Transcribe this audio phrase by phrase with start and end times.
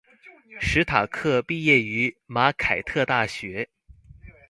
[0.59, 3.69] 史塔克毕业于马凯特大学。